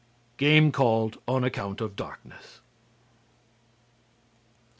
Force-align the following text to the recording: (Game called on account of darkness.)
(Game 0.37 0.71
called 0.71 1.21
on 1.27 1.43
account 1.43 1.79
of 1.79 1.95
darkness.) 1.95 2.61